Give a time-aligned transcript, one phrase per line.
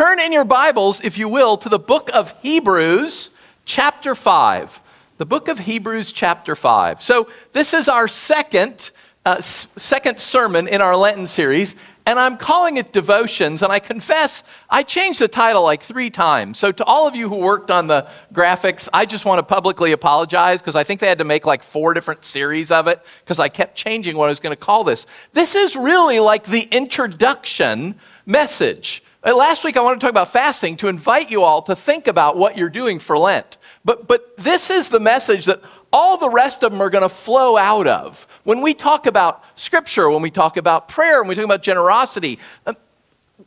[0.00, 3.30] turn in your Bibles, if you will, to the book of Hebrews,
[3.66, 4.80] chapter 5.
[5.18, 7.02] The book of Hebrews, chapter 5.
[7.02, 8.92] So, this is our second,
[9.26, 11.76] uh, second sermon in our Lenten series,
[12.06, 13.60] and I'm calling it Devotions.
[13.60, 16.58] And I confess, I changed the title like three times.
[16.58, 19.92] So, to all of you who worked on the graphics, I just want to publicly
[19.92, 23.38] apologize because I think they had to make like four different series of it because
[23.38, 25.06] I kept changing what I was going to call this.
[25.34, 29.02] This is really like the introduction message.
[29.22, 32.06] Uh, last week, I wanted to talk about fasting to invite you all to think
[32.06, 33.58] about what you're doing for Lent.
[33.84, 35.60] But, but this is the message that
[35.92, 38.26] all the rest of them are going to flow out of.
[38.44, 42.38] When we talk about scripture, when we talk about prayer, when we talk about generosity,
[42.66, 42.76] um,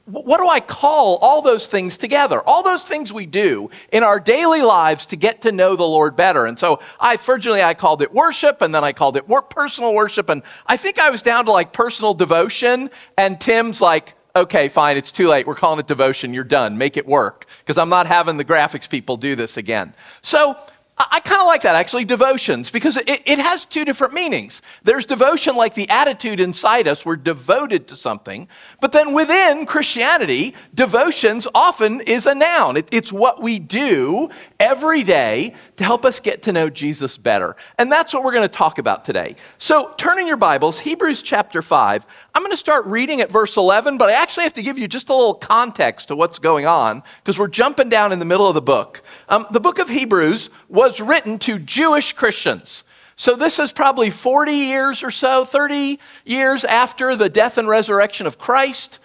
[0.06, 2.42] what do I call all those things together?
[2.46, 6.16] All those things we do in our daily lives to get to know the Lord
[6.16, 6.46] better.
[6.46, 10.30] And so I originally I called it worship and then I called it personal worship.
[10.30, 14.98] And I think I was down to like personal devotion and Tim's like, okay, fine,
[14.98, 15.46] it's too late.
[15.48, 16.34] We're calling it devotion.
[16.34, 16.78] You're done.
[16.78, 17.46] Make it work.
[17.60, 19.94] Because I'm not having the graphics people do this again.
[20.22, 20.56] So
[20.96, 24.62] I kind of like that, actually, devotions, because it, it, has two different meanings.
[24.84, 28.48] There's devotion like the attitude inside us, we're devoted to something.
[28.80, 32.78] But then within Christianity, devotions often is a noun.
[32.78, 37.56] It, it's what we do every day to help us get to know Jesus better.
[37.80, 39.36] And that's what we're going to talk about today.
[39.58, 42.06] So turn in your Bibles, Hebrews chapter 5.
[42.36, 44.88] I'm going to start reading at verse 11, but I actually have to give you
[44.88, 48.48] just a little context to what's going on, because we're jumping down in the middle
[48.48, 49.02] of the book.
[49.28, 52.84] Um, the book of Hebrews was was written to Jewish Christians.
[53.16, 58.28] So this is probably 40 years or so, 30 years after the death and resurrection
[58.28, 59.00] of Christ.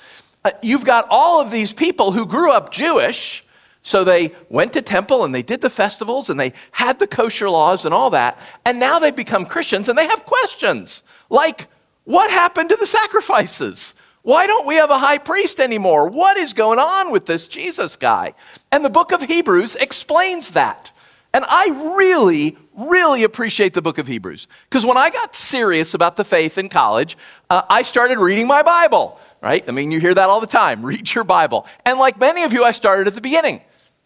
[0.44, 3.44] Uh, you've got all of these people who grew up Jewish.
[3.82, 7.48] So they went to temple and they did the festivals and they had the kosher
[7.48, 8.40] laws and all that.
[8.66, 11.68] And now they become Christians and they have questions like,
[12.02, 13.94] what happened to the sacrifices?
[14.22, 16.08] Why don't we have a high priest anymore?
[16.08, 18.34] What is going on with this Jesus guy?
[18.72, 20.90] And the book of Hebrews explains that.
[21.34, 24.48] And I really, really appreciate the book of Hebrews.
[24.68, 27.18] Because when I got serious about the faith in college,
[27.50, 29.62] uh, I started reading my Bible, right?
[29.68, 31.66] I mean, you hear that all the time read your Bible.
[31.84, 33.60] And like many of you, I started at the beginning.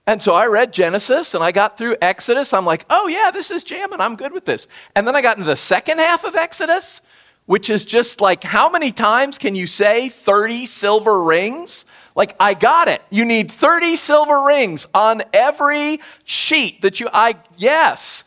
[0.04, 2.52] And so I read Genesis and I got through Exodus.
[2.52, 4.66] I'm like, oh, yeah, this is jam and I'm good with this.
[4.96, 7.02] And then I got into the second half of Exodus,
[7.46, 11.86] which is just like, how many times can you say 30 silver rings?
[12.14, 13.02] Like, I got it.
[13.10, 18.24] You need 30 silver rings on every sheet that you, I, yes.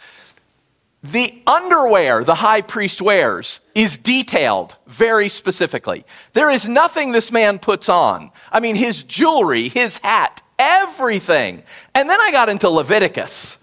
[1.04, 6.04] The underwear the high priest wears is detailed very specifically.
[6.34, 8.32] There is nothing this man puts on.
[8.52, 11.62] I mean, his jewelry, his hat, everything.
[11.94, 13.60] And then I got into Leviticus.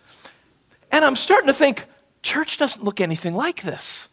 [0.93, 1.87] And I'm starting to think,
[2.23, 4.09] church doesn't look anything like this.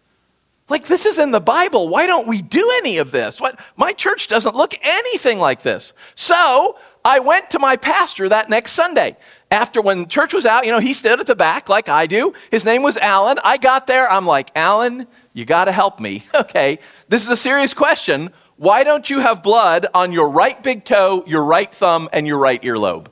[0.69, 1.89] Like, this is in the Bible.
[1.89, 3.41] Why don't we do any of this?
[3.41, 3.59] What?
[3.75, 5.93] My church doesn't look anything like this.
[6.15, 9.17] So I went to my pastor that next Sunday.
[9.49, 12.33] After when church was out, you know, he stood at the back like I do.
[12.51, 13.39] His name was Alan.
[13.43, 14.09] I got there.
[14.11, 16.23] I'm like, Alan, you got to help me.
[16.35, 16.77] okay,
[17.07, 18.29] this is a serious question.
[18.57, 22.37] Why don't you have blood on your right big toe, your right thumb, and your
[22.37, 23.07] right earlobe?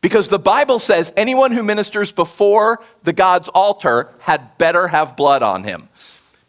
[0.00, 5.42] Because the Bible says anyone who ministers before the God's altar had better have blood
[5.42, 5.88] on him.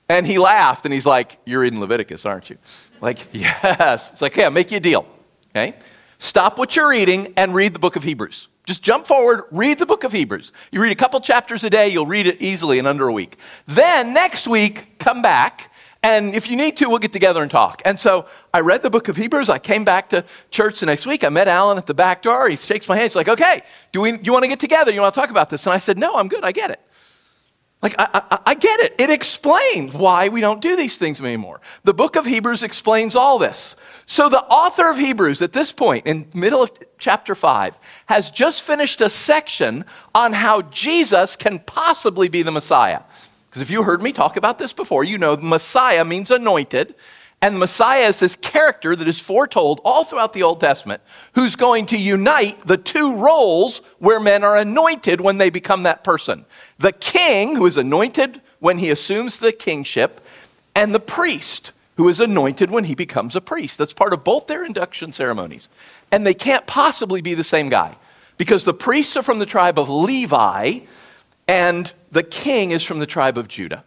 [0.09, 2.58] And he laughed and he's like, You're reading Leviticus, aren't you?
[3.00, 4.12] Like, yes.
[4.12, 5.06] It's like, Yeah, make you a deal.
[5.52, 5.75] Okay?
[6.18, 8.50] Stop what you're reading and read the book of Hebrews.
[8.66, 10.52] Just jump forward, read the book of Hebrews.
[10.72, 13.38] You read a couple chapters a day, you'll read it easily in under a week.
[13.66, 15.72] Then next week, come back,
[16.02, 17.81] and if you need to, we'll get together and talk.
[17.84, 19.50] And so I read the book of Hebrews.
[19.50, 21.25] I came back to church the next week.
[21.25, 22.48] I met Alan at the back door.
[22.48, 23.09] He shakes my hand.
[23.09, 24.92] He's like, okay, do, we, do you want to get together?
[24.92, 25.66] You want to talk about this?
[25.66, 26.44] And I said, no, I'm good.
[26.46, 26.80] I get it.
[27.82, 28.96] Like, I, I, I, get it.
[29.00, 31.62] It explains why we don't do these things anymore.
[31.86, 33.78] The book of Hebrews explains all this.
[34.06, 38.64] So, the author of Hebrews at this point, in middle of chapter 5, has just
[38.64, 43.04] finished a section on how Jesus can possibly be the Messiah.
[43.50, 46.96] Because if you heard me talk about this before, you know Messiah means anointed.
[47.42, 51.02] And the Messiah is this character that is foretold all throughout the Old Testament
[51.36, 56.04] who's going to unite the two roles where men are anointed when they become that
[56.04, 56.46] person
[56.78, 60.25] the king, who is anointed when he assumes the kingship,
[60.75, 63.78] and the priest, who is anointed when he becomes a priest.
[63.78, 65.69] That's part of both their induction ceremonies.
[66.12, 67.98] And they can't possibly be the same guy
[68.38, 70.80] because the priests are from the tribe of Levi
[71.48, 73.84] and the king is from the tribe of Judah.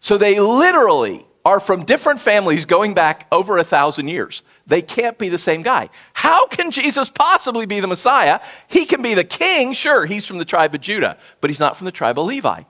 [0.00, 4.42] So they literally are from different families going back over a thousand years.
[4.66, 5.88] They can't be the same guy.
[6.12, 8.40] How can Jesus possibly be the Messiah?
[8.68, 11.76] He can be the king, sure, he's from the tribe of Judah, but he's not
[11.76, 12.62] from the tribe of Levi.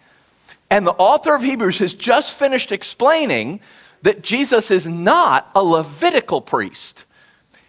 [0.70, 3.60] And the author of Hebrews has just finished explaining
[4.02, 7.06] that Jesus is not a Levitical priest.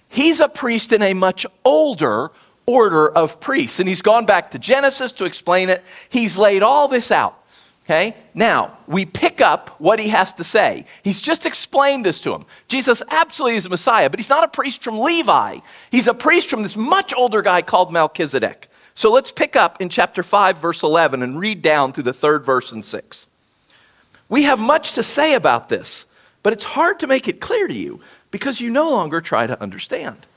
[0.08, 2.32] he's a priest in a much older
[2.66, 3.80] order of priests.
[3.80, 5.84] And he's gone back to Genesis to explain it.
[6.10, 7.41] He's laid all this out.
[7.92, 8.16] Okay?
[8.34, 10.86] Now, we pick up what he has to say.
[11.04, 12.46] He's just explained this to him.
[12.70, 15.60] Jesus absolutely is a Messiah, but he's not a priest from Levi.
[15.92, 18.70] He's a priest from this much older guy called Melchizedek.
[18.94, 22.46] So let's pick up in chapter 5, verse 11, and read down through the third
[22.46, 23.28] verse and 6.
[24.30, 26.06] We have much to say about this,
[26.44, 28.00] but it's hard to make it clear to you
[28.32, 30.28] because you no longer try to understand.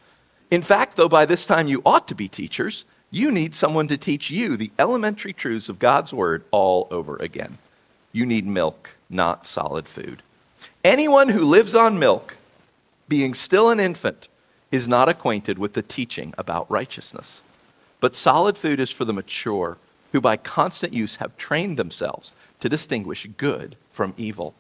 [0.51, 3.97] In fact, though by this time you ought to be teachers, you need someone to
[3.97, 7.59] teach you the elementary truths of God's word all over again.
[8.13, 10.23] You need milk, not solid food.
[10.83, 12.37] Anyone who lives on milk,
[13.09, 14.29] being still an infant,
[14.71, 17.43] is not acquainted with the teaching about righteousness.
[18.01, 19.79] But solid food is for the mature,
[20.13, 24.55] who by constant use have trained themselves to distinguish good from evil.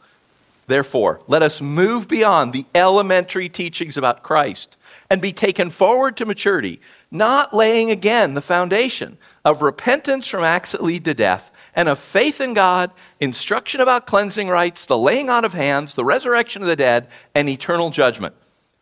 [0.67, 4.77] Therefore, let us move beyond the elementary teachings about Christ
[5.11, 6.81] and be taken forward to maturity,
[7.11, 11.99] not laying again the foundation of repentance from acts that lead to death, and of
[11.99, 12.91] faith in God,
[13.21, 17.49] instruction about cleansing rites, the laying on of hands, the resurrection of the dead, and
[17.49, 18.35] eternal judgment.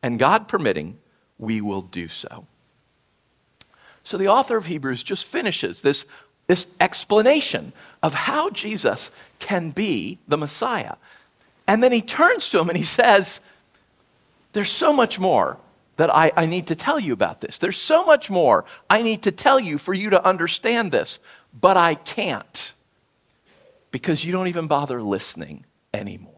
[0.03, 0.99] And God permitting,
[1.39, 2.47] we will do so.
[4.05, 6.07] So the author of Hebrews just finishes this
[6.47, 10.97] this explanation of how Jesus can be the Messiah.
[11.67, 13.41] And then he turns to him and he says,
[14.53, 15.59] There's so much more
[15.97, 17.59] that I, I, need to tell you about this.
[17.59, 21.21] There's so much more I need to tell you for you to understand this,
[21.59, 22.73] but I can't
[23.91, 26.33] because you don't even bother listening anymore.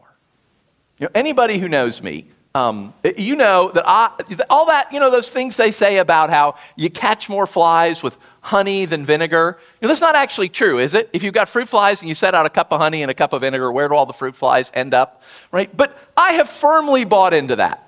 [0.98, 4.12] You know, anybody who knows me um, you know that I,
[4.48, 8.16] all that, you know, those things they say about how you catch more flies with
[8.42, 9.58] honey than vinegar.
[9.58, 11.10] You know, that's not actually true, is it?
[11.12, 13.14] If you've got fruit flies and you set out a cup of honey and a
[13.14, 15.22] cup of vinegar, where do all the fruit flies end up?
[15.50, 15.74] Right?
[15.76, 17.83] But I have firmly bought into that.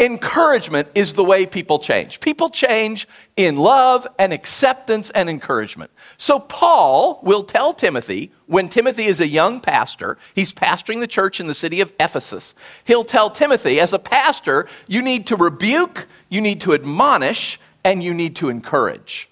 [0.00, 2.18] Encouragement is the way people change.
[2.18, 3.06] People change
[3.36, 5.92] in love and acceptance and encouragement.
[6.18, 11.38] So, Paul will tell Timothy, when Timothy is a young pastor, he's pastoring the church
[11.38, 12.56] in the city of Ephesus.
[12.84, 18.02] He'll tell Timothy, as a pastor, you need to rebuke, you need to admonish, and
[18.02, 19.28] you need to encourage.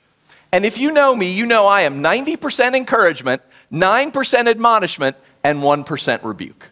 [0.52, 3.42] And if you know me, you know I am 90% encouragement,
[3.72, 6.71] 9% admonishment, and 1% rebuke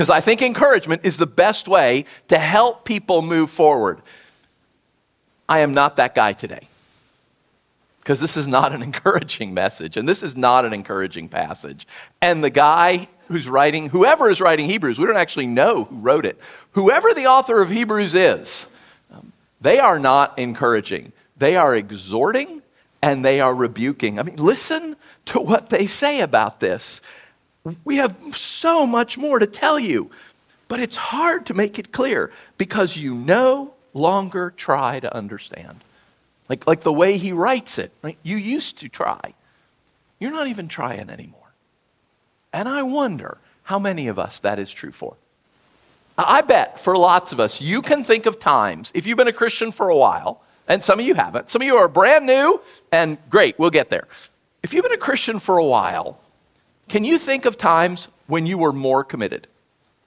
[0.00, 4.00] because I think encouragement is the best way to help people move forward.
[5.46, 6.66] I am not that guy today
[7.98, 11.86] because this is not an encouraging message and this is not an encouraging passage.
[12.22, 16.24] And the guy who's writing, whoever is writing Hebrews, we don't actually know who wrote
[16.24, 16.40] it.
[16.70, 18.70] Whoever the author of Hebrews is,
[19.12, 21.12] um, they are not encouraging.
[21.36, 22.62] They are exhorting
[23.02, 24.18] and they are rebuking.
[24.18, 27.02] I mean, listen to what they say about this.
[27.84, 30.10] We have so much more to tell you,
[30.68, 35.82] but it's hard to make it clear because you no longer try to understand.
[36.48, 38.18] Like, like the way he writes it, right?
[38.22, 39.34] You used to try.
[40.18, 41.52] You're not even trying anymore.
[42.52, 45.16] And I wonder how many of us that is true for.
[46.18, 49.32] I bet for lots of us, you can think of times, if you've been a
[49.32, 52.60] Christian for a while, and some of you haven't, some of you are brand new,
[52.92, 54.06] and great, we'll get there.
[54.62, 56.19] If you've been a Christian for a while,
[56.90, 59.46] can you think of times when you were more committed?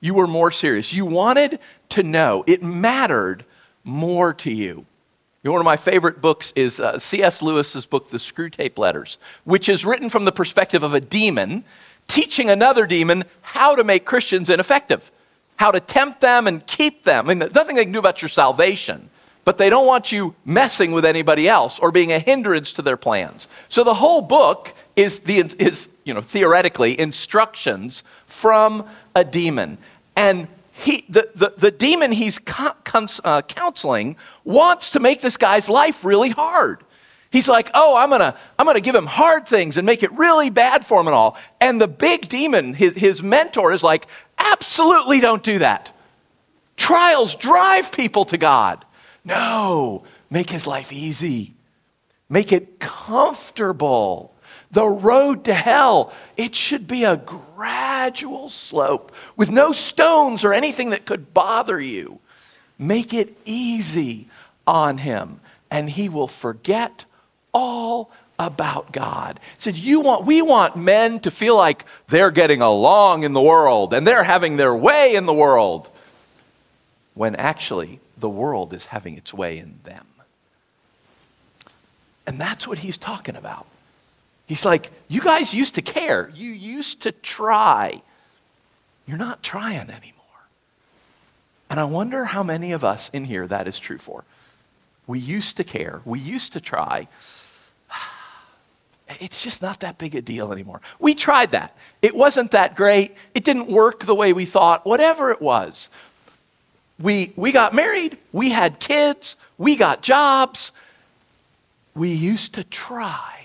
[0.02, 0.92] You were more serious.
[0.92, 1.60] You wanted
[1.90, 2.44] to know.
[2.46, 3.46] It mattered
[3.86, 4.68] more to you.
[4.68, 4.86] you
[5.44, 7.42] know, one of my favorite books is uh, C.S.
[7.42, 11.64] Lewis's book, The Screwtape Letters, which is written from the perspective of a demon
[12.10, 15.10] teaching another demon how to make Christians ineffective,
[15.56, 17.28] how to tempt them and keep them.
[17.28, 19.10] I mean, there's nothing they can do about your salvation,
[19.46, 22.98] but they don't want you messing with anybody else or being a hindrance to their
[22.98, 23.48] plans.
[23.70, 28.86] So the whole book is, the, is you know, theoretically, instructions from
[29.16, 29.78] a demon.
[30.16, 36.04] And he, the, the, the demon he's uh, counseling wants to make this guy's life
[36.04, 36.84] really hard.
[37.32, 40.52] He's like, oh, I'm gonna, I'm gonna give him hard things and make it really
[40.52, 41.38] bad for him and all.
[41.60, 44.06] And the big demon, his, his mentor, is like,
[44.38, 45.96] absolutely don't do that.
[46.78, 48.86] Trials drive people to God.
[49.26, 51.54] No, make his life easy,
[52.30, 54.33] make it comfortable
[54.74, 60.90] the road to hell, it should be a gradual slope with no stones or anything
[60.90, 62.20] that could bother you.
[62.78, 64.28] Make it easy
[64.66, 65.40] on him,
[65.70, 67.06] and he will forget
[67.54, 69.40] all about God.
[69.60, 73.94] Said, you want, we want men to feel like they're getting along in the world
[73.94, 75.90] and they're having their way in the world,
[77.14, 80.08] when actually the world is having its way in them.
[82.26, 83.68] And that's what he's talking about.
[84.46, 86.32] He's like, You guys used to care.
[86.36, 88.02] You used to try.
[89.06, 90.14] You're not trying anymore.
[91.70, 94.24] And I wonder how many of us in here that is true for.
[95.08, 96.02] We used to care.
[96.06, 97.08] We used to try.
[99.20, 100.82] It's just not that big a deal anymore.
[100.98, 101.78] We tried that.
[102.02, 103.16] It wasn't that great.
[103.36, 105.90] It didn't work the way we thought, whatever it was.
[107.00, 108.18] We, we got married.
[108.32, 109.36] We had kids.
[109.58, 110.72] We got jobs.
[111.94, 113.43] We used to try.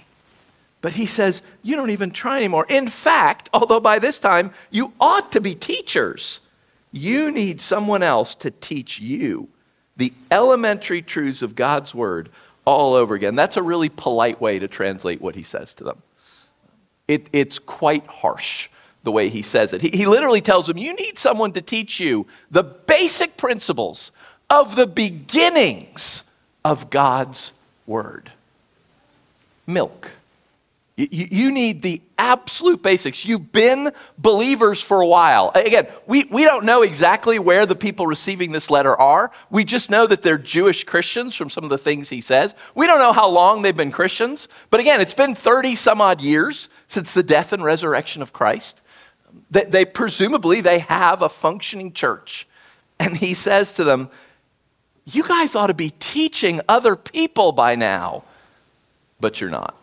[0.81, 2.67] But he says, you don't even try anymore.
[2.69, 6.41] In fact, although by this time you ought to be teachers,
[6.93, 9.49] you need someone else to teach you
[9.97, 12.31] the elementary truths of God's word
[12.65, 13.35] all over again.
[13.35, 16.03] That's a really polite way to translate what he says to them.
[17.09, 18.69] It, it's quite harsh
[19.03, 19.81] the way he says it.
[19.81, 24.13] He, he literally tells them, You need someone to teach you the basic principles
[24.51, 26.25] of the beginnings
[26.65, 27.53] of God's
[27.87, 28.33] word.
[29.67, 30.13] Milk
[30.99, 33.25] you, need the absolute basics.
[33.25, 35.53] You've been believers for a while.
[35.55, 39.31] Again, we, we don't know exactly where the people receiving this letter are.
[39.49, 42.53] We just know that they're Jewish Christians from some of the things he says.
[42.75, 44.49] We don't know how long they've been Christians.
[44.71, 48.83] But again, it's been 30 some odd years since the death and resurrection of Christ.
[49.53, 52.49] They, they presumably they have a functioning church.
[52.99, 54.11] And he says to them,
[55.05, 58.25] You guys ought to be teaching other people by now,
[59.21, 59.77] but you're not.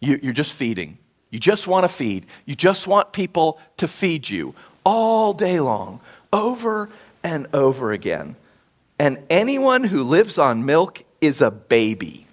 [0.00, 0.98] You, are just feeding.
[1.30, 2.26] You just want to feed.
[2.44, 6.00] You just want people to feed you all day long,
[6.32, 6.88] over
[7.24, 8.36] and over again.
[8.98, 12.26] And anyone who lives on milk is a baby.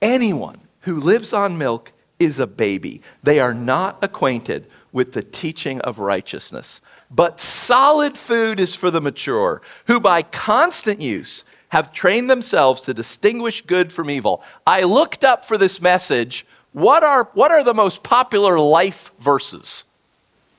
[0.00, 3.00] Anyone who lives on milk is a baby.
[3.22, 6.80] They are not acquainted with the teaching of righteousness.
[7.10, 12.92] But solid food is for the mature, who by constant use have trained themselves to
[12.92, 14.44] distinguish good from evil.
[14.66, 19.84] I looked up for this message what are, what are the most popular life verses?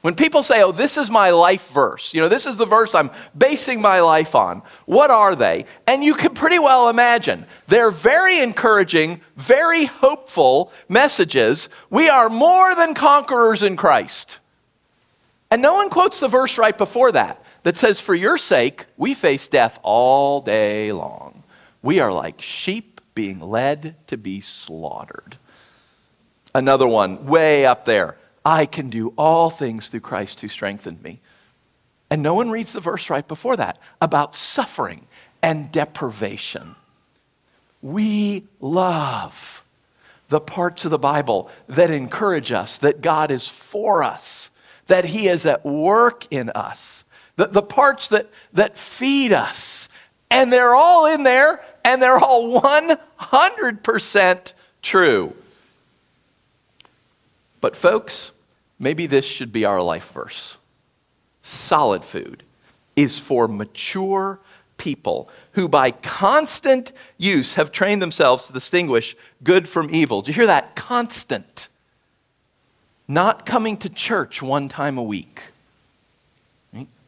[0.01, 2.93] When people say, oh, this is my life verse, you know, this is the verse
[2.93, 5.65] I'm basing my life on, what are they?
[5.87, 7.45] And you can pretty well imagine.
[7.67, 11.69] They're very encouraging, very hopeful messages.
[11.89, 14.39] We are more than conquerors in Christ.
[15.49, 19.13] And no one quotes the verse right before that that says, For your sake, we
[19.13, 21.43] face death all day long.
[21.81, 25.37] We are like sheep being led to be slaughtered.
[26.55, 28.17] Another one, way up there.
[28.45, 31.21] I can do all things through Christ who strengthened me.
[32.09, 35.07] And no one reads the verse right before that about suffering
[35.41, 36.75] and deprivation.
[37.81, 39.63] We love
[40.29, 44.51] the parts of the Bible that encourage us that God is for us,
[44.87, 47.02] that He is at work in us,
[47.35, 49.89] the, the parts that, that feed us.
[50.29, 55.35] And they're all in there, and they're all 100% true.
[57.61, 58.31] But, folks,
[58.79, 60.57] maybe this should be our life verse.
[61.41, 62.43] Solid food
[62.95, 64.39] is for mature
[64.77, 70.21] people who, by constant use, have trained themselves to distinguish good from evil.
[70.21, 70.75] Do you hear that?
[70.75, 71.69] Constant.
[73.07, 75.52] Not coming to church one time a week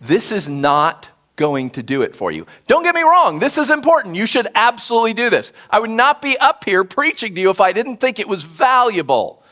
[0.01, 2.45] this is not going to do it for you.
[2.67, 4.15] Don't get me wrong, this is important.
[4.15, 5.51] You should absolutely do this.
[5.69, 8.43] I would not be up here preaching to you if I didn't think it was
[8.43, 9.43] valuable.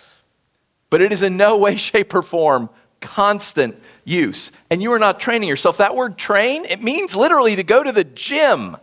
[0.90, 2.70] But it is in no way, shape, or form
[3.02, 4.52] constant use.
[4.70, 5.78] And you are not training yourself.
[5.78, 8.78] That word train, it means literally to go to the gym.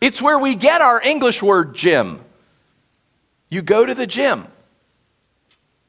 [0.00, 2.20] It's where we get our English word gym.
[3.48, 4.46] You go to the gym.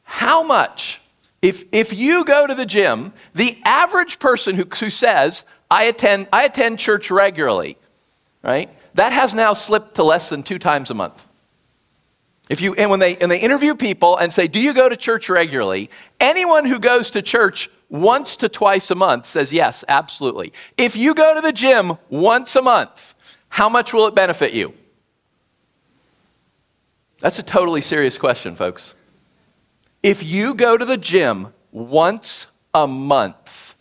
[0.04, 1.02] How much
[1.42, 6.28] if, if you go to the gym, the average person who, who says, I attend,
[6.34, 7.78] I attend church regularly,
[8.42, 8.70] right?
[8.96, 11.28] That has now slipped to less than two times a month.
[12.50, 14.96] If you, and when they, and they interview people and say, Do you go to
[14.96, 15.90] church regularly?
[16.20, 20.54] Anyone who goes to church once to twice a month says, Yes, absolutely.
[20.78, 23.16] If you go to the gym once a month,
[23.50, 24.74] how much will it benefit you?
[27.20, 28.96] That's a totally serious question, folks.
[30.08, 33.76] If you go to the gym once a month,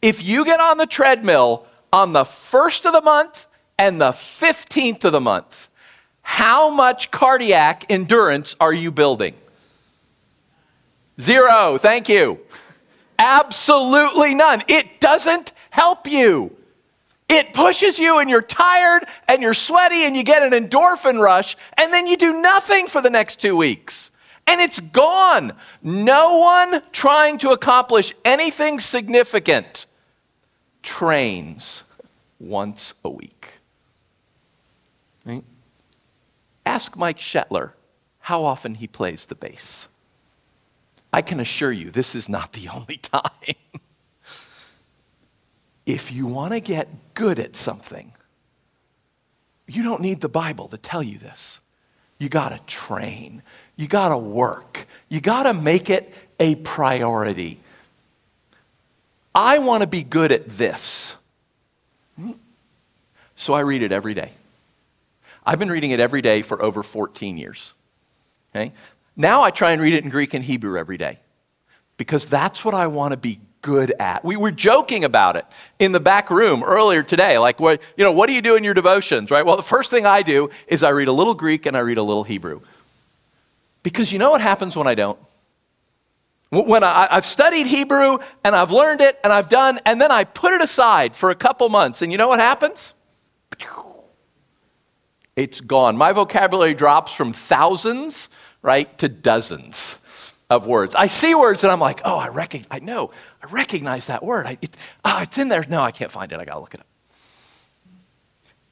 [0.00, 5.04] if you get on the treadmill on the first of the month and the 15th
[5.04, 5.68] of the month,
[6.22, 9.34] how much cardiac endurance are you building?
[11.20, 12.38] Zero, thank you.
[13.18, 14.62] Absolutely none.
[14.68, 16.56] It doesn't help you.
[17.28, 21.56] It pushes you and you're tired and you're sweaty and you get an endorphin rush
[21.76, 24.11] and then you do nothing for the next two weeks
[24.46, 25.52] and it's gone.
[25.82, 29.86] No one trying to accomplish anything significant
[30.82, 31.84] trains
[32.40, 33.60] once a week.
[35.24, 35.44] Right?
[36.66, 37.72] Ask Mike Shetler
[38.20, 39.88] how often he plays the bass.
[41.12, 43.30] I can assure you, this is not the only time.
[45.86, 48.12] if you want to get good at something,
[49.66, 51.60] You don't need the Bible to tell you this.
[52.18, 53.42] You got to train.
[53.76, 54.86] You got to work.
[55.08, 57.58] You got to make it a priority.
[59.34, 61.16] I want to be good at this.
[63.36, 64.30] So I read it every day.
[65.44, 67.74] I've been reading it every day for over 14 years.
[68.54, 68.72] Okay?
[69.16, 71.18] Now I try and read it in Greek and Hebrew every day
[71.96, 74.24] because that's what I want to be good at.
[74.24, 75.44] We were joking about it
[75.78, 77.38] in the back room earlier today.
[77.38, 79.44] Like, what, you know, what do you do in your devotions, right?
[79.46, 81.98] Well, the first thing I do is I read a little Greek and I read
[81.98, 82.60] a little Hebrew.
[83.82, 85.18] Because you know what happens when I don't?
[86.50, 90.24] When I, have studied Hebrew and I've learned it and I've done, and then I
[90.24, 92.94] put it aside for a couple months, and you know what happens?
[95.34, 95.96] It's gone.
[95.96, 98.28] My vocabulary drops from thousands,
[98.60, 99.98] right, to dozens
[100.50, 100.94] of words.
[100.94, 103.10] I see words and I'm like, oh, I recognize, I know,
[103.42, 104.46] I recognize that word.
[104.46, 105.64] I, it, oh, it's in there.
[105.68, 106.38] No, I can't find it.
[106.38, 106.86] I got to look it up.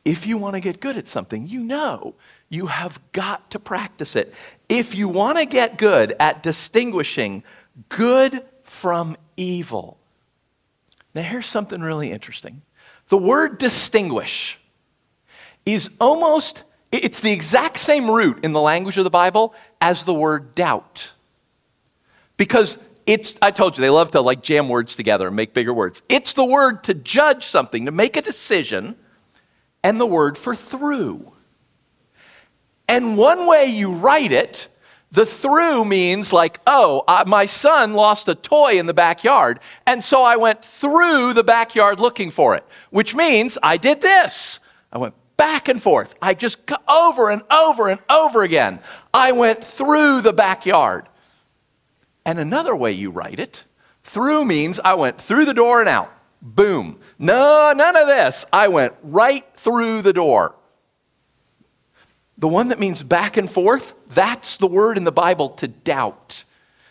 [0.04, 2.14] If you want to get good at something, you know
[2.48, 4.34] you have got to practice it.
[4.68, 7.44] If you want to get good at distinguishing
[7.88, 9.98] good from evil,
[11.14, 12.62] now here's something really interesting.
[13.08, 14.58] The word distinguish
[15.66, 20.14] is almost, it's the exact same root in the language of the Bible as the
[20.14, 21.12] word doubt.
[22.36, 25.74] Because it's, I told you, they love to like jam words together and make bigger
[25.74, 26.02] words.
[26.08, 28.96] It's the word to judge something, to make a decision,
[29.82, 31.32] and the word for through.
[32.88, 34.68] And one way you write it,
[35.12, 40.22] the through means like, oh, my son lost a toy in the backyard, and so
[40.22, 44.60] I went through the backyard looking for it, which means I did this.
[44.92, 46.14] I went back and forth.
[46.20, 46.58] I just
[46.88, 48.80] over and over and over again.
[49.14, 51.08] I went through the backyard.
[52.26, 53.64] And another way you write it,
[54.04, 56.12] through means I went through the door and out.
[56.42, 56.98] Boom.
[57.18, 58.46] No, none of this.
[58.52, 60.54] I went right through the door.
[62.38, 66.44] The one that means back and forth, that's the word in the Bible to doubt.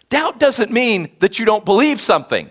[0.10, 2.50] Doubt doesn't mean that you don't believe something.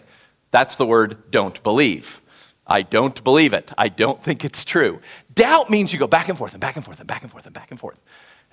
[0.50, 2.20] That's the word don't believe.
[2.66, 3.72] I don't believe it.
[3.78, 5.00] I don't think it's true.
[5.32, 7.46] Doubt means you go back and forth and back and forth and back and forth
[7.46, 8.00] and back and forth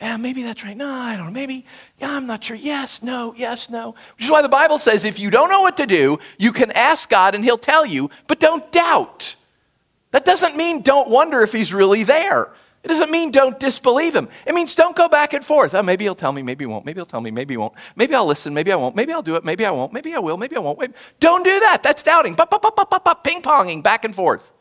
[0.02, 0.76] yeah, maybe that's right.
[0.76, 1.32] No, I don't know.
[1.32, 1.66] Maybe,
[1.98, 2.58] yeah, I'm not sure.
[2.58, 3.96] Yes, no, yes, no.
[4.18, 6.72] Which is why the Bible says if you don't know what to do, you can
[6.72, 9.36] ask God and He'll tell you, but don't doubt.
[10.12, 12.52] That doesn't mean don't wonder if He's really there.
[12.84, 14.28] It doesn't mean don't disbelieve Him.
[14.46, 15.74] It means don't go back and forth.
[15.74, 16.86] Oh, maybe He'll tell me, maybe He won't.
[16.86, 17.74] Maybe He'll tell me, maybe He won't.
[17.96, 18.98] Maybe I'll listen, maybe I won't.
[18.98, 19.94] Maybe I'll do it, maybe I won't.
[19.94, 20.94] Maybe I will, maybe I won't.
[21.22, 21.84] Don't do that.
[21.84, 22.36] That's doubting.
[22.36, 24.52] Ping ponging back and forth.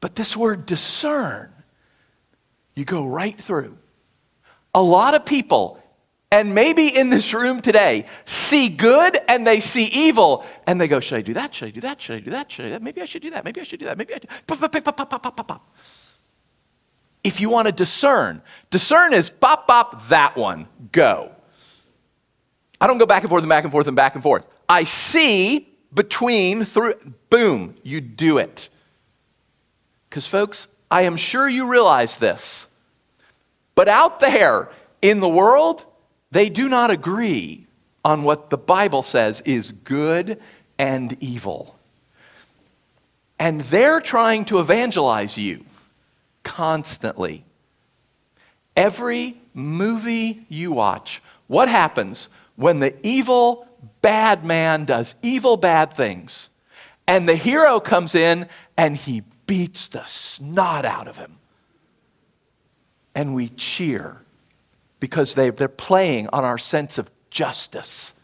[0.00, 1.52] But this word discern,
[2.74, 3.76] you go right through
[4.78, 5.82] a lot of people,
[6.30, 11.00] and maybe in this room today, see good and they see evil, and they go,
[11.00, 11.52] Should I do that?
[11.52, 12.00] Should I do that?
[12.00, 12.52] Should I do that?
[12.52, 12.82] Should I do that?
[12.82, 13.44] Maybe I should do that.
[13.44, 13.98] Maybe I should do that.
[13.98, 14.28] Maybe I do.
[14.46, 15.76] Pop, pop, pop, pop, pop, pop, pop.
[17.24, 21.32] If you want to discern, discern is pop, pop, that one, go.
[22.80, 24.46] I don't go back and forth and back and forth and back and forth.
[24.68, 26.94] I see between, through,
[27.30, 28.68] boom, you do it.
[30.08, 32.68] Because, folks, I am sure you realize this.
[33.78, 34.70] But out there
[35.02, 35.86] in the world,
[36.32, 37.68] they do not agree
[38.04, 40.40] on what the Bible says is good
[40.80, 41.78] and evil.
[43.38, 45.64] And they're trying to evangelize you
[46.42, 47.44] constantly.
[48.76, 53.68] Every movie you watch, what happens when the evil,
[54.02, 56.50] bad man does evil, bad things,
[57.06, 61.38] and the hero comes in and he beats the snot out of him?
[63.18, 64.22] And we cheer
[65.00, 68.14] because they, they're playing on our sense of justice.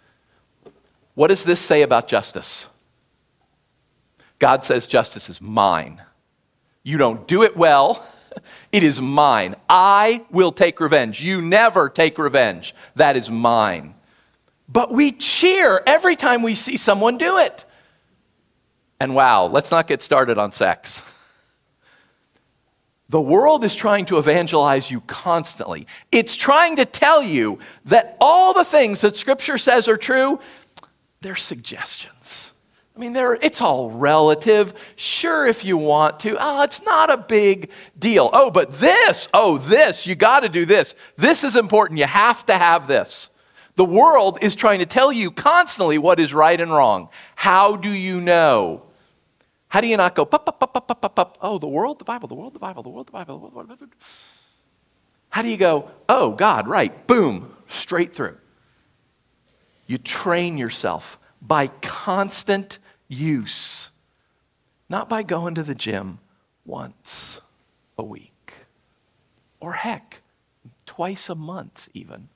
[1.15, 2.69] What does this say about justice?
[4.39, 6.01] God says justice is mine.
[6.85, 8.07] You don't do it well,
[8.73, 9.57] it is mine.
[9.69, 11.21] I will take revenge.
[11.21, 12.73] You never take revenge.
[12.95, 13.97] That is mine.
[14.69, 17.65] But we cheer every time we see someone do it.
[19.01, 21.11] And wow, let's not get started on sex.
[23.09, 25.87] The world is trying to evangelize you constantly.
[26.11, 30.41] It's trying to tell you that all the things that Scripture says are true,
[31.21, 32.53] they're suggestions.
[32.97, 34.73] I mean, it's all relative.
[34.95, 36.37] Sure, if you want to.
[36.39, 38.31] Oh, it's not a big deal.
[38.33, 40.95] Oh, but this, oh, this, you got to do this.
[41.17, 41.99] This is important.
[41.99, 43.31] You have to have this.
[43.75, 47.09] The world is trying to tell you constantly what is right and wrong.
[47.35, 48.85] How do you know?
[49.75, 52.05] How do you not go, pop, pop, pop, pop, pop, pop, oh, the world, the
[52.05, 53.93] Bible, the world, the Bible, the world, the Bible, the world, the Bible.
[55.31, 58.37] How do you go, oh, God, right, boom, straight through?
[59.89, 63.91] You train yourself by constant use,
[64.89, 66.21] not by going to the gym
[66.65, 67.41] once
[67.99, 68.55] a week.
[69.59, 70.23] or heck,
[70.87, 72.29] twice a month even.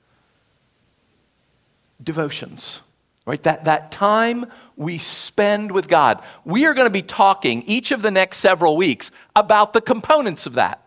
[2.03, 2.81] Devotions,
[3.29, 3.43] right?
[3.43, 6.23] That, that time we spend with God.
[6.45, 10.47] We are going to be talking each of the next several weeks about the components
[10.47, 10.83] of that.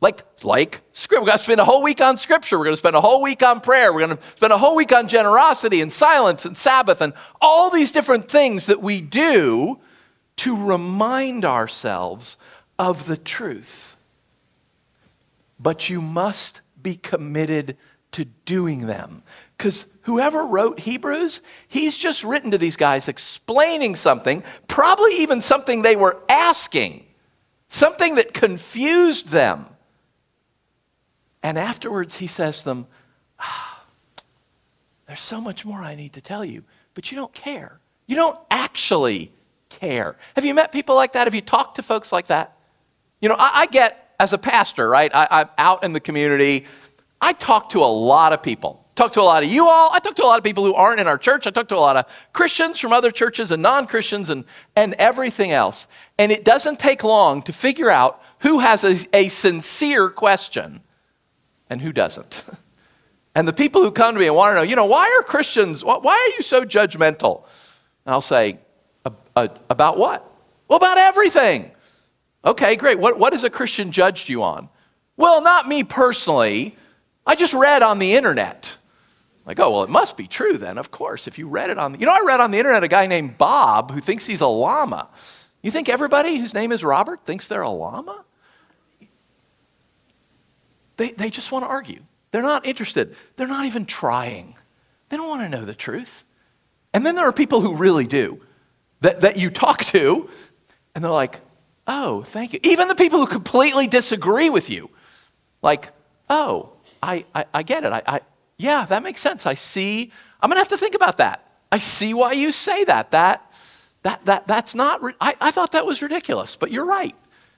[0.00, 1.20] Like, like scripture.
[1.22, 2.58] We're going to spend a whole week on scripture.
[2.58, 3.92] We're going to spend a whole week on prayer.
[3.92, 7.70] We're going to spend a whole week on generosity and silence and Sabbath and all
[7.70, 9.78] these different things that we do
[10.38, 12.38] to remind ourselves
[12.76, 13.96] of the truth.
[15.60, 17.76] But you must be committed
[18.12, 19.22] to doing them.
[19.58, 25.82] Because whoever wrote Hebrews, he's just written to these guys explaining something, probably even something
[25.82, 27.04] they were asking,
[27.68, 29.66] something that confused them.
[31.42, 32.86] And afterwards, he says to them,
[33.40, 33.84] ah,
[35.06, 36.62] There's so much more I need to tell you,
[36.94, 37.80] but you don't care.
[38.06, 39.32] You don't actually
[39.68, 40.16] care.
[40.36, 41.26] Have you met people like that?
[41.26, 42.56] Have you talked to folks like that?
[43.20, 46.64] You know, I, I get, as a pastor, right, I, I'm out in the community,
[47.20, 48.84] I talk to a lot of people.
[48.98, 49.92] Talk to a lot of you all.
[49.92, 51.46] I talk to a lot of people who aren't in our church.
[51.46, 54.94] I talk to a lot of Christians from other churches and non Christians and, and
[54.94, 55.86] everything else.
[56.18, 60.80] And it doesn't take long to figure out who has a, a sincere question
[61.70, 62.42] and who doesn't.
[63.36, 65.22] And the people who come to me and want to know, you know, why are
[65.22, 67.44] Christians, why are you so judgmental?
[68.04, 68.58] And I'll say,
[69.04, 70.28] about what?
[70.66, 71.70] Well, about everything.
[72.44, 72.98] Okay, great.
[72.98, 74.68] What, what has a Christian judged you on?
[75.16, 76.76] Well, not me personally.
[77.24, 78.76] I just read on the internet.
[79.48, 81.26] Like, oh, well, it must be true then, of course.
[81.26, 83.06] If you read it on the, you know, I read on the internet a guy
[83.06, 85.08] named Bob who thinks he's a llama.
[85.62, 88.26] You think everybody whose name is Robert thinks they're a llama?
[90.98, 92.02] They, they just want to argue.
[92.30, 93.16] They're not interested.
[93.36, 94.54] They're not even trying.
[95.08, 96.24] They don't want to know the truth.
[96.92, 98.42] And then there are people who really do,
[99.00, 100.28] that, that you talk to,
[100.94, 101.40] and they're like,
[101.86, 102.60] oh, thank you.
[102.64, 104.90] Even the people who completely disagree with you,
[105.62, 105.90] like,
[106.28, 107.92] oh, I, I, I get it.
[107.94, 108.20] I, I,
[108.58, 109.46] yeah, that makes sense.
[109.46, 110.12] I see.
[110.40, 111.44] I'm going to have to think about that.
[111.70, 113.12] I see why you say that.
[113.12, 113.50] That,
[114.02, 117.14] that, that that's not, I, I thought that was ridiculous, but you're right.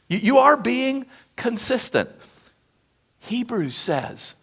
[0.09, 2.11] You, you are being consistent.
[3.21, 4.35] Hebrews says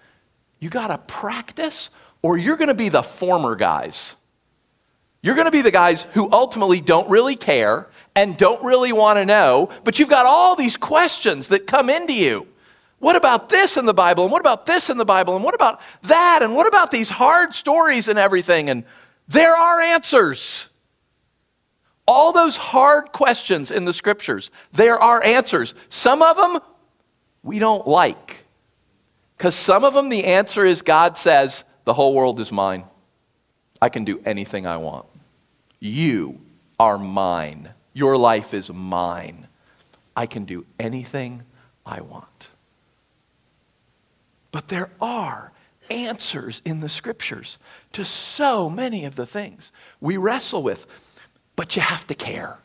[0.60, 1.90] you got to practice
[2.22, 4.16] or you're going to be the former guys.
[5.22, 9.18] You're going to be the guys who ultimately don't really care and don't really want
[9.18, 12.48] to know, but you've got all these questions that come into you.
[13.00, 14.24] What about this in the Bible?
[14.24, 15.36] And what about this in the Bible?
[15.36, 16.40] And what about that?
[16.42, 18.70] And what about these hard stories and everything?
[18.70, 18.86] And
[19.28, 20.68] there are answers.
[22.08, 25.76] All those hard questions in the scriptures, there are answers.
[25.90, 26.60] Some of them
[27.44, 28.46] we don't like.
[29.38, 32.86] Because some of them, the answer is God says, the whole world is mine.
[33.82, 35.06] I can do anything I want.
[35.80, 36.42] You
[36.80, 37.74] are mine.
[37.94, 39.48] Your life is mine.
[40.16, 41.44] I can do anything
[41.86, 42.52] I want.
[44.52, 45.52] But there are
[45.90, 47.60] answers in the scriptures
[47.94, 50.86] to so many of the things we wrestle with,
[51.56, 52.60] but you have to care.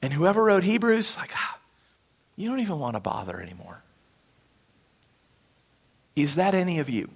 [0.00, 1.58] And whoever wrote Hebrews, like, ah,
[2.36, 3.82] you don't even want to bother anymore.
[6.14, 7.10] Is that any of you?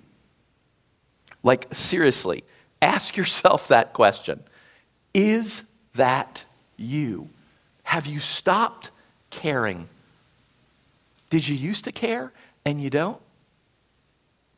[1.42, 2.44] Like, seriously,
[2.80, 4.42] ask yourself that question.
[5.14, 6.44] Is that
[6.76, 7.30] you?
[7.84, 8.90] Have you stopped
[9.30, 9.88] caring?
[11.30, 12.32] Did you used to care
[12.64, 13.20] and you don't?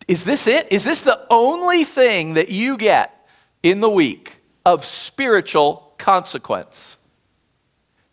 [0.07, 0.71] Is this it?
[0.71, 3.29] Is this the only thing that you get
[3.62, 6.99] in the week of spiritual consequence?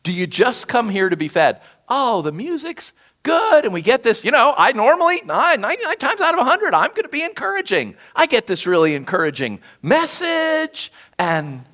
[0.03, 1.61] Do you just come here to be fed?
[1.87, 3.65] Oh, the music's good.
[3.65, 7.03] And we get this, you know, I normally, 99 times out of 100, I'm going
[7.03, 7.95] to be encouraging.
[8.15, 10.91] I get this really encouraging message.
[11.19, 11.65] And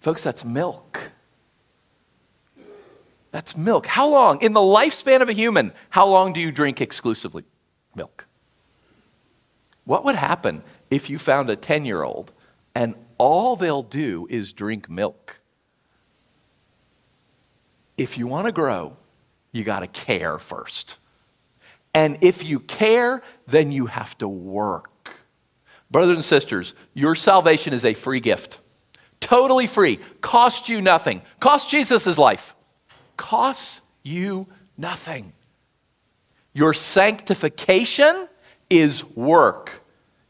[0.00, 1.10] folks, that's milk.
[3.32, 3.86] That's milk.
[3.86, 4.40] How long?
[4.40, 7.44] In the lifespan of a human, how long do you drink exclusively
[7.94, 8.26] milk?
[9.90, 12.32] What would happen if you found a 10 year old
[12.76, 15.40] and all they'll do is drink milk?
[17.98, 18.96] If you want to grow,
[19.50, 20.98] you got to care first.
[21.92, 25.10] And if you care, then you have to work.
[25.90, 28.60] Brothers and sisters, your salvation is a free gift.
[29.18, 29.98] Totally free.
[30.20, 31.20] Cost you nothing.
[31.40, 32.54] Cost Jesus his life.
[33.16, 34.46] Costs you
[34.78, 35.32] nothing.
[36.52, 38.28] Your sanctification
[38.70, 39.79] is work.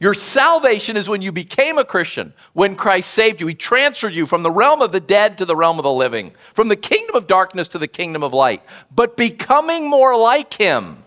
[0.01, 3.47] Your salvation is when you became a Christian, when Christ saved you.
[3.47, 6.33] He transferred you from the realm of the dead to the realm of the living,
[6.55, 8.63] from the kingdom of darkness to the kingdom of light.
[8.91, 11.05] But becoming more like Him,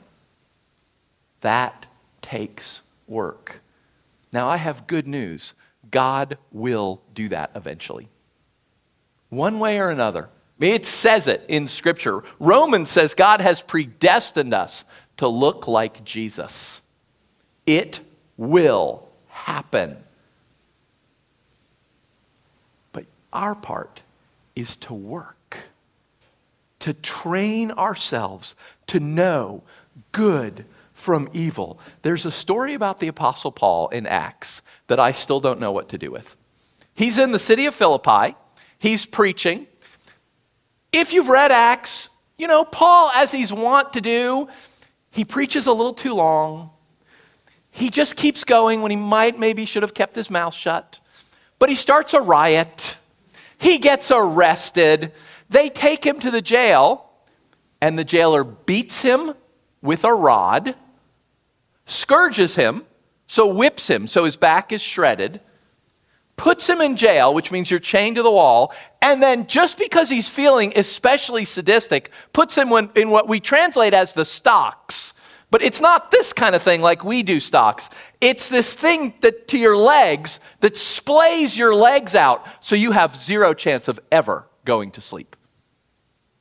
[1.42, 1.88] that
[2.22, 3.62] takes work.
[4.32, 5.56] Now, I have good news
[5.90, 8.10] God will do that eventually.
[9.30, 10.30] One way or another.
[10.60, 12.24] It says it in Scripture.
[12.40, 14.86] Romans says God has predestined us
[15.18, 16.82] to look like Jesus.
[17.66, 18.02] It
[18.38, 19.98] will happen.
[22.92, 24.04] But our part
[24.56, 25.58] is to work,
[26.80, 28.56] to train ourselves
[28.88, 29.64] to know
[30.12, 31.80] good from evil.
[32.02, 35.90] There's a story about the Apostle Paul in Acts that I still don't know what
[35.90, 36.38] to do with.
[36.96, 38.36] He's in the city of Philippi,
[38.78, 39.68] he's preaching.
[40.92, 44.48] If you've read Acts, you know, Paul, as he's wont to do,
[45.10, 46.70] he preaches a little too long.
[47.76, 51.00] He just keeps going when he might, maybe should have kept his mouth shut.
[51.58, 52.98] But he starts a riot.
[53.58, 55.12] He gets arrested.
[55.50, 57.10] They take him to the jail,
[57.82, 59.34] and the jailer beats him
[59.82, 60.76] with a rod,
[61.88, 62.84] scourges him,
[63.26, 65.42] so whips him so his back is shredded,
[66.36, 70.12] puts him in jail, which means you're chained to the wall, and then just because
[70.12, 75.16] he's feeling especially sadistic, puts him in what we translate as the stocks.
[75.54, 77.92] But it's not this kind of thing like we do stocks.
[78.20, 83.16] It's this thing that to your legs that splays your legs out so you have
[83.16, 85.36] zero chance of ever going to sleep.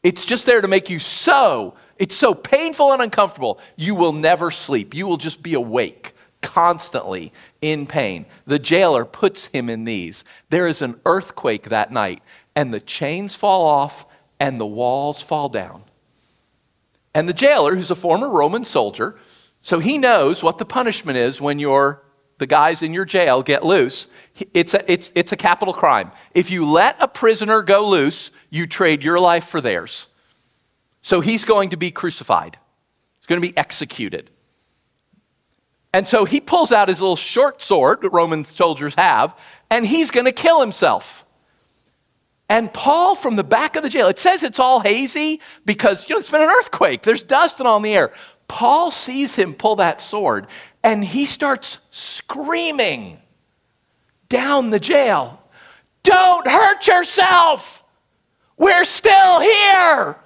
[0.02, 4.50] It's just there to make you so, it's so painful and uncomfortable, you will never
[4.50, 4.94] sleep.
[4.94, 8.24] You will just be awake constantly in pain.
[8.46, 10.24] The jailer puts him in these.
[10.48, 12.22] There is an earthquake that night,
[12.56, 14.06] and the chains fall off
[14.40, 15.84] and the walls fall down.
[17.14, 19.18] And the jailer, who's a former Roman soldier,
[19.60, 22.02] so he knows what the punishment is when you're
[22.38, 24.08] the guys in your jail get loose.
[24.52, 26.10] It's a, it's, it's a capital crime.
[26.34, 30.08] If you let a prisoner go loose, you trade your life for theirs.
[31.02, 32.58] So he's going to be crucified,
[33.18, 34.30] he's going to be executed.
[35.94, 39.38] And so he pulls out his little short sword that Roman soldiers have,
[39.70, 41.21] and he's going to kill himself.
[42.52, 46.14] And Paul from the back of the jail, it says it's all hazy because you
[46.14, 47.00] know it's been an earthquake.
[47.00, 48.12] There's dust and on the air.
[48.46, 50.48] Paul sees him pull that sword
[50.84, 53.22] and he starts screaming
[54.28, 55.42] down the jail.
[56.02, 57.84] Don't hurt yourself.
[58.58, 60.18] We're still here.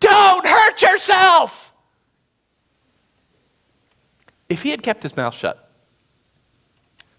[0.00, 1.74] Don't hurt yourself.
[4.48, 5.70] If he had kept his mouth shut,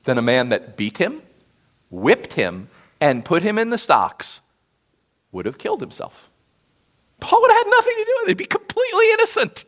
[0.06, 1.22] then a man that beat him,
[1.92, 2.70] whipped him,
[3.02, 4.42] and put him in the stocks
[5.32, 6.30] would have killed himself.
[7.20, 8.32] Paul would have had nothing to do with it.
[8.32, 9.66] He'd be completely innocent.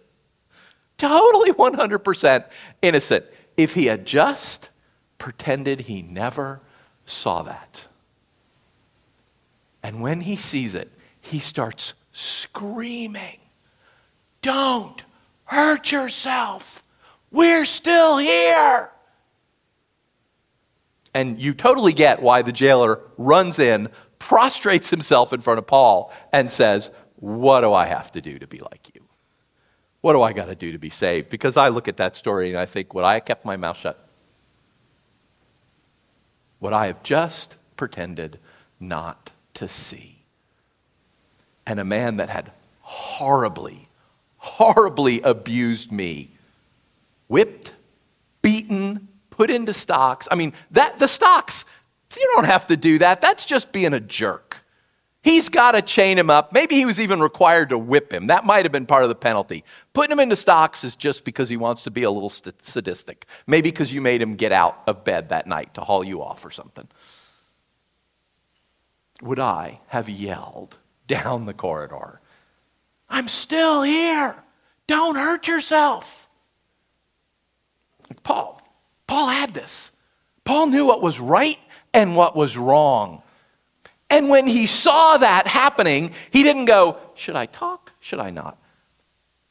[0.98, 2.46] Totally 100%
[2.82, 3.26] innocent
[3.58, 4.70] if he had just
[5.18, 6.62] pretended he never
[7.06, 7.88] saw that.
[9.84, 13.40] And when he sees it, he starts screaming,
[14.42, 15.04] Don't
[15.46, 16.84] hurt yourself.
[17.32, 18.92] We're still here.
[21.14, 26.14] And you totally get why the jailer runs in, prostrates himself in front of Paul,
[26.32, 29.02] and says, What do I have to do to be like you?
[30.02, 31.30] What do I got to do to be saved?
[31.30, 33.78] Because I look at that story and I think, Would I have kept my mouth
[33.78, 34.08] shut?
[36.62, 38.40] Would I have just pretended
[38.80, 40.20] not to see?
[41.66, 43.90] And a man that had horribly,
[44.38, 46.32] horribly abused me
[47.28, 47.74] whipped,
[48.42, 49.08] beaten,
[49.42, 50.28] put into stocks.
[50.30, 51.66] I mean, that the stocks,
[52.16, 53.22] you don't have to do that.
[53.22, 54.64] That's just being a jerk.
[55.24, 56.54] He's got to chain him up.
[56.54, 58.28] Maybe he was even required to whip him.
[58.28, 59.64] That might have been part of the penalty.
[59.94, 63.26] Putting him into stocks is just because he wants to be a little sadistic.
[63.48, 66.46] Maybe because you made him get out of bed that night to haul you off
[66.46, 66.88] or something.
[69.24, 70.78] Would I have yelled
[71.08, 72.22] down the corridor,
[73.10, 74.36] I'm still here.
[74.86, 76.30] Don't hurt yourself.
[78.22, 78.61] Paul.
[79.12, 79.92] Paul had this.
[80.46, 81.58] Paul knew what was right
[81.94, 83.22] and what was wrong.
[84.10, 87.92] And when he saw that happening, he didn't go, Should I talk?
[88.00, 88.58] Should I not?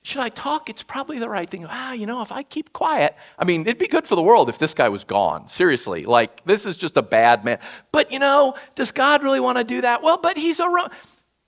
[0.00, 0.70] Should I talk?
[0.70, 1.66] It's probably the right thing.
[1.68, 4.48] Ah, you know, if I keep quiet, I mean, it'd be good for the world
[4.48, 5.50] if this guy was gone.
[5.50, 6.06] Seriously.
[6.06, 7.58] Like, this is just a bad man.
[7.92, 10.02] But, you know, does God really want to do that?
[10.02, 10.90] Well, but he's a.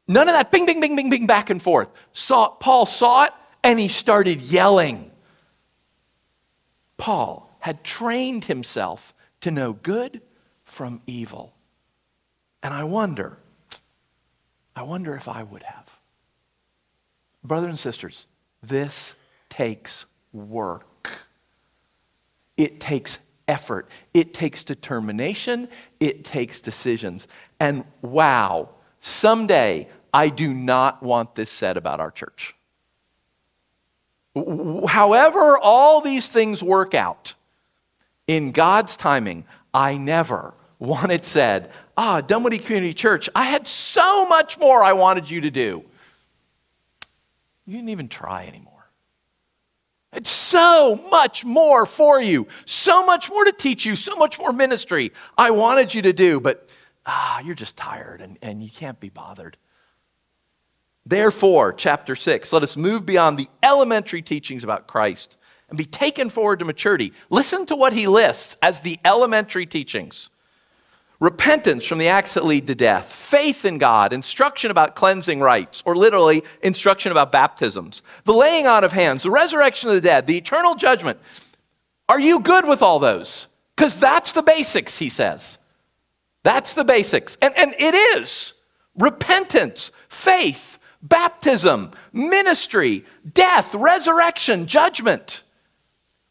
[0.06, 1.90] None of that bing, bing, bing, bing, bing, back and forth.
[2.12, 3.32] Saw, Paul saw it
[3.64, 5.10] and he started yelling.
[6.98, 10.20] Paul had trained himself to know good
[10.64, 11.54] from evil.
[12.62, 13.38] And I wonder,
[14.74, 15.98] I wonder if I would have.
[17.44, 18.26] Brothers and sisters,
[18.62, 19.16] this
[19.48, 21.10] takes work.
[22.56, 23.88] It takes effort.
[24.12, 25.68] It takes determination.
[26.00, 27.28] It takes decisions.
[27.60, 28.70] And wow,
[29.00, 32.54] someday I do not want this said about our church.
[34.34, 37.34] However, all these things work out,
[38.26, 44.58] in God's timing, I never wanted said, ah, Dunwoody Community Church, I had so much
[44.58, 45.84] more I wanted you to do.
[47.66, 48.72] You didn't even try anymore.
[50.12, 54.52] It's so much more for you, so much more to teach you, so much more
[54.52, 56.68] ministry I wanted you to do, but
[57.06, 59.56] ah, you're just tired and, and you can't be bothered.
[61.06, 65.36] Therefore, chapter 6, let us move beyond the elementary teachings about Christ
[65.72, 67.14] and be taken forward to maturity.
[67.30, 70.28] Listen to what he lists as the elementary teachings
[71.18, 75.80] repentance from the acts that lead to death, faith in God, instruction about cleansing rites,
[75.86, 80.26] or literally, instruction about baptisms, the laying on of hands, the resurrection of the dead,
[80.26, 81.20] the eternal judgment.
[82.08, 83.46] Are you good with all those?
[83.76, 85.58] Because that's the basics, he says.
[86.42, 87.38] That's the basics.
[87.40, 88.54] And, and it is
[88.98, 95.44] repentance, faith, baptism, ministry, death, resurrection, judgment.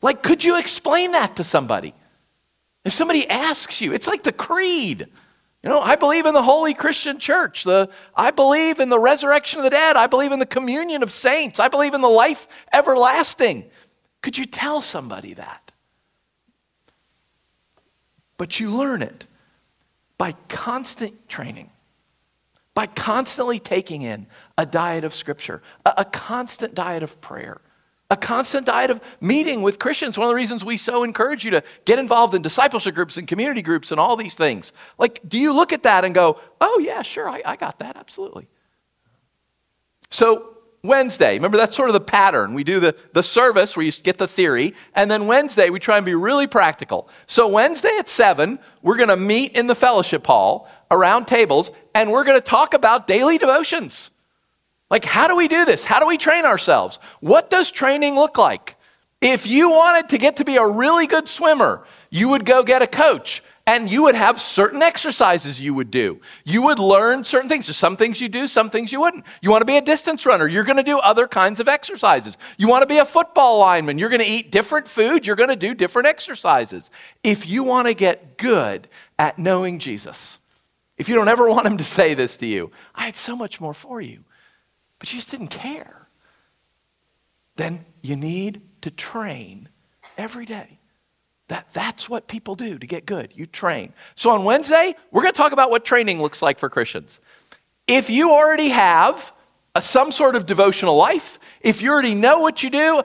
[0.02, 1.94] Like, could you explain that to somebody?
[2.84, 5.08] If somebody asks you, it's like the creed.
[5.64, 7.64] You know, I believe in the holy Christian church.
[7.64, 9.96] The, I believe in the resurrection of the dead.
[9.96, 11.60] I believe in the communion of saints.
[11.60, 13.70] I believe in the life everlasting.
[14.24, 15.72] Could you tell somebody that?
[18.38, 19.28] But you learn it
[20.18, 21.70] by constant training,
[22.74, 24.26] by constantly taking in
[24.58, 27.62] a diet of Scripture, a, a constant diet of prayer
[28.12, 30.18] a constant diet of meeting with Christians.
[30.18, 33.26] One of the reasons we so encourage you to get involved in discipleship groups and
[33.26, 34.74] community groups and all these things.
[35.00, 37.96] Like, do you look at that and go, oh, yeah, sure, I, I got that,
[37.96, 38.50] absolutely.
[40.10, 42.54] So, Wednesday, remember that's sort of the pattern.
[42.54, 45.96] We do the, the service where you get the theory, and then Wednesday we try
[45.96, 47.08] and be really practical.
[47.28, 52.12] So, Wednesday at 7, we're going to meet in the fellowship hall around tables, and
[52.12, 54.12] we're going to talk about daily devotions.
[54.92, 55.86] Like, how do we do this?
[55.86, 57.00] How do we train ourselves?
[57.22, 58.76] What does training look like?
[59.22, 62.82] If you wanted to get to be a really good swimmer, you would go get
[62.82, 66.20] a coach and you would have certain exercises you would do.
[66.44, 67.68] You would learn certain things.
[67.68, 69.24] There's some things you do, some things you wouldn't.
[69.42, 72.38] You want to be a distance runner, you're going to do other kinds of exercises.
[72.58, 75.50] You want to be a football lineman, you're going to eat different food, you're going
[75.50, 76.90] to do different exercises.
[77.24, 80.40] If you want to get good at knowing Jesus,
[80.98, 83.62] if you don't ever want him to say this to you, I had so much
[83.62, 84.26] more for you
[85.02, 86.08] but you just didn't care,
[87.56, 89.68] then you need to train
[90.16, 90.78] every day.
[91.48, 93.34] That, that's what people do to get good.
[93.34, 93.94] You train.
[94.14, 97.20] So on Wednesday, we're going to talk about what training looks like for Christians.
[97.88, 99.34] If you already have
[99.74, 103.02] a, some sort of devotional life, if you already know what you do,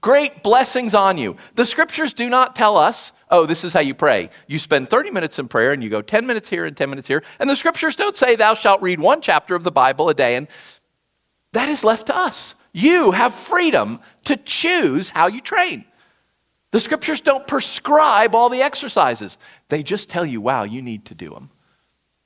[0.00, 1.36] great blessings on you.
[1.54, 4.30] The scriptures do not tell us, oh, this is how you pray.
[4.48, 7.06] You spend 30 minutes in prayer and you go 10 minutes here and 10 minutes
[7.06, 7.22] here.
[7.38, 10.34] And the scriptures don't say, thou shalt read one chapter of the Bible a day
[10.34, 10.48] and
[11.52, 12.54] that is left to us.
[12.72, 15.84] You have freedom to choose how you train.
[16.72, 21.14] The scriptures don't prescribe all the exercises, they just tell you, wow, you need to
[21.14, 21.50] do them.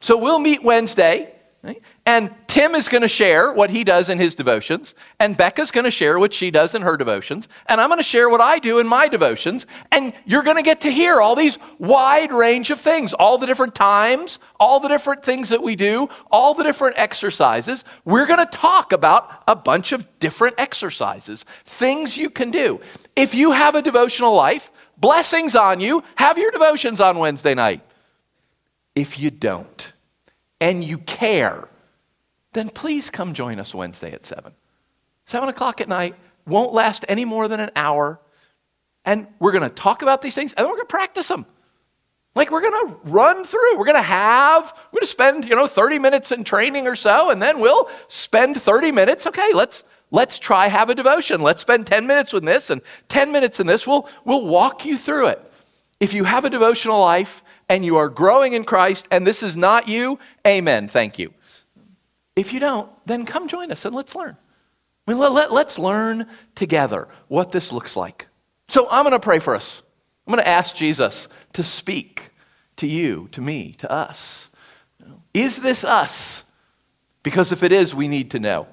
[0.00, 1.32] So we'll meet Wednesday.
[1.62, 1.82] Right?
[2.06, 5.84] And Tim is going to share what he does in his devotions, and Becca's going
[5.84, 8.58] to share what she does in her devotions, and I'm going to share what I
[8.58, 12.70] do in my devotions, and you're going to get to hear all these wide range
[12.70, 16.62] of things, all the different times, all the different things that we do, all the
[16.62, 17.84] different exercises.
[18.04, 22.80] We're going to talk about a bunch of different exercises, things you can do.
[23.16, 27.80] If you have a devotional life, blessings on you, have your devotions on Wednesday night.
[28.94, 29.92] If you don't,
[30.60, 31.68] and you care,
[32.54, 34.52] then please come join us Wednesday at 7.
[35.26, 36.14] 7 o'clock at night
[36.46, 38.20] won't last any more than an hour.
[39.04, 41.46] And we're going to talk about these things and then we're going to practice them.
[42.34, 43.78] Like we're going to run through.
[43.78, 46.96] We're going to have, we're going to spend, you know, 30 minutes in training or
[46.96, 49.26] so, and then we'll spend 30 minutes.
[49.26, 51.42] Okay, let's let's try have a devotion.
[51.42, 53.86] Let's spend 10 minutes with this and 10 minutes in this.
[53.86, 55.52] We'll we'll walk you through it.
[56.00, 59.56] If you have a devotional life and you are growing in Christ and this is
[59.56, 61.32] not you, amen, thank you.
[62.36, 64.36] If you don't, then come join us and let's learn.
[65.06, 68.28] I mean, let, let, let's learn together what this looks like.
[68.68, 69.82] So I'm going to pray for us.
[70.26, 72.30] I'm going to ask Jesus to speak
[72.76, 74.48] to you, to me, to us.
[75.34, 76.44] Is this us?
[77.22, 78.66] Because if it is, we need to know.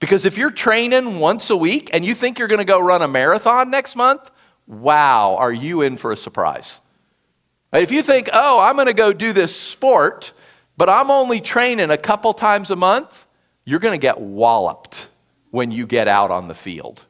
[0.00, 3.02] Because if you're training once a week and you think you're going to go run
[3.02, 4.30] a marathon next month,
[4.66, 6.80] wow, are you in for a surprise?
[7.72, 10.32] If you think, oh, I'm going to go do this sport,
[10.80, 13.26] but I'm only training a couple times a month,
[13.66, 15.10] you're going to get walloped
[15.50, 17.04] when you get out on the field.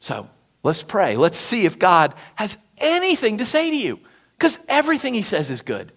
[0.00, 0.28] So
[0.64, 1.16] let's pray.
[1.16, 4.00] Let's see if God has anything to say to you,
[4.36, 5.92] because everything He says is good.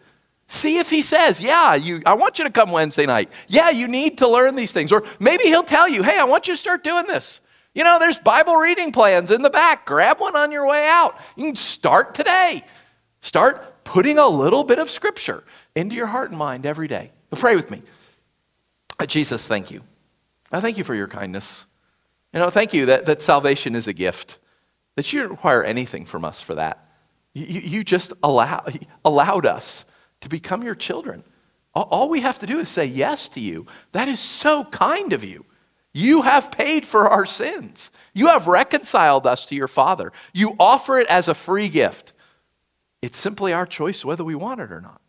[0.45, 3.31] See if he says, Yeah, you, I want you to come Wednesday night.
[3.47, 4.91] Yeah, you need to learn these things.
[4.91, 7.41] Or maybe he'll tell you, Hey, I want you to start doing this.
[7.73, 9.87] You know, there's Bible reading plans in the back.
[9.87, 11.17] Grab one on your way out.
[11.35, 12.63] You can start today.
[13.21, 15.43] Start putting a little bit of scripture
[15.77, 17.11] into your heart and mind every day.
[17.35, 17.81] Pray with me.
[18.99, 19.83] Uh, Jesus, thank you.
[20.51, 21.65] I thank you for your kindness.
[22.33, 24.39] You know, thank you that, that salvation is a gift,
[24.95, 26.83] that you didn't require anything from us for that.
[27.33, 28.65] You, you just allow,
[29.05, 29.85] allowed us
[30.21, 31.23] to become your children.
[31.75, 33.67] All we have to do is say yes to you.
[33.91, 35.45] That is so kind of you.
[35.93, 37.91] You have paid for our sins.
[38.15, 40.11] You have reconciled us to your Father.
[40.33, 42.13] You offer it as a free gift.
[43.03, 45.01] It's simply our choice whether we want it or not.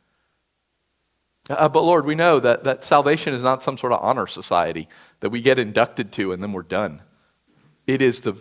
[1.49, 4.88] Uh, but Lord, we know that, that salvation is not some sort of honor society
[5.20, 7.03] that we get inducted to and then we're done.
[7.86, 8.36] It is the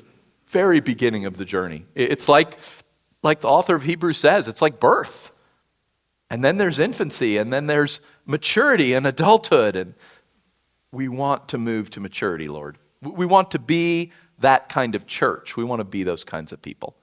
[0.50, 1.86] very beginning of the journey.
[1.96, 2.58] It's like,
[3.24, 5.32] like the author of Hebrews says, it's like birth.
[6.30, 9.78] And then there's infancy, and then there's maturity and adulthood.
[9.78, 9.94] And
[10.92, 12.78] we want to move to maturity, Lord.
[13.02, 15.56] We want to be that kind of church.
[15.56, 16.98] We want to be those kinds of people.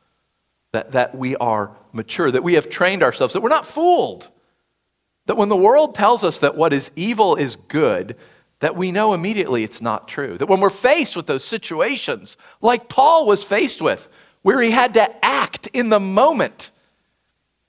[0.72, 4.28] That, that we are mature, that we have trained ourselves, that we're not fooled.
[5.26, 8.16] That when the world tells us that what is evil is good,
[8.60, 10.38] that we know immediately it's not true.
[10.38, 14.08] That when we're faced with those situations, like Paul was faced with,
[14.42, 16.70] where he had to act in the moment,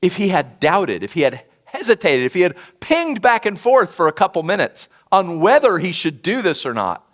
[0.02, 3.94] if he had doubted, if he had hesitated, if he had pinged back and forth
[3.94, 7.06] for a couple minutes on whether he should do this or not,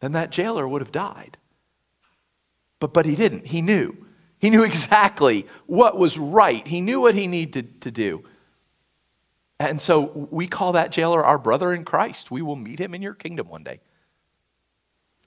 [0.00, 1.38] then that jailer would have died.
[2.78, 3.46] But, but he didn't.
[3.46, 4.06] He knew.
[4.38, 6.66] He knew exactly what was right.
[6.66, 8.24] He knew what he needed to do.
[9.58, 12.30] And so we call that jailer our brother in Christ.
[12.30, 13.80] We will meet him in your kingdom one day.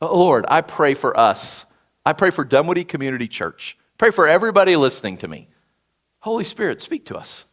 [0.01, 1.65] Oh, Lord, I pray for us.
[2.05, 3.77] I pray for Dunwoody Community Church.
[3.97, 5.49] Pray for everybody listening to me.
[6.19, 7.45] Holy Spirit, speak to us.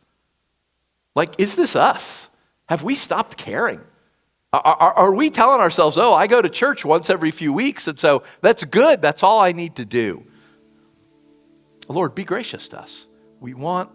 [1.14, 2.28] Like, is this us?
[2.68, 3.80] Have we stopped caring?
[4.52, 7.88] Are, are, are, we telling ourselves, oh, I go to church once every few weeks,
[7.88, 9.02] and so that's good.
[9.02, 10.24] That's all I need to do?
[11.88, 13.08] Lord, be gracious to us.
[13.40, 13.90] We want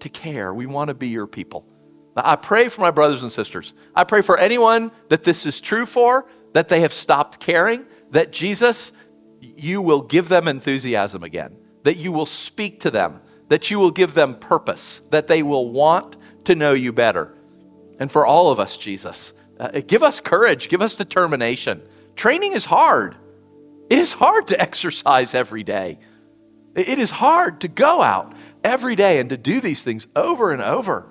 [0.00, 0.52] to care.
[0.52, 1.66] We want to be your people.
[2.16, 3.72] I pray for my brothers and sisters.
[3.94, 8.32] I pray for anyone that this is true for, that they have stopped caring, that
[8.32, 8.92] Jesus,
[9.40, 13.90] you will give them enthusiasm again, that you will speak to them, that you will
[13.90, 17.34] give them purpose, that they will want to know you better.
[17.98, 21.82] And for all of us, Jesus, uh, give us courage, give us determination.
[22.16, 23.16] Training is hard.
[23.88, 25.98] It is hard to exercise every day.
[26.74, 28.34] It is hard to go out
[28.64, 31.08] every day and to do these things over and over.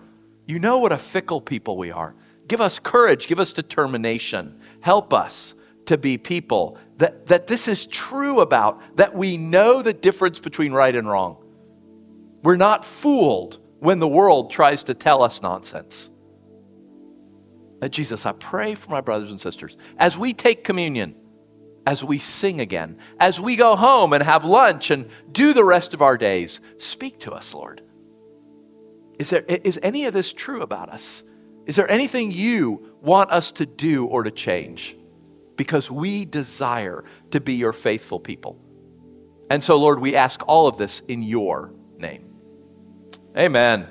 [0.52, 2.14] You know what a fickle people we are.
[2.49, 4.60] Give us courage, give us determination.
[4.82, 9.93] Help us to be people that, that this is true about, that we know the
[9.93, 11.41] difference between right and wrong.
[12.43, 16.12] We're not fooled when the world tries to tell us nonsense.
[17.89, 21.16] Jesus, I pray for my brothers and sisters as we take communion,
[21.88, 25.93] as we sing again, as we go home and have lunch and do the rest
[25.93, 27.84] of our days, speak to us, Lord.
[29.22, 31.22] Is, there, is any of this true about us?
[31.68, 34.98] Is there anything you want us to do or to change?
[35.56, 38.58] Because we desire to be your faithful people.
[39.48, 42.34] And so, Lord, we ask all of this in your name.
[43.38, 43.88] Amen.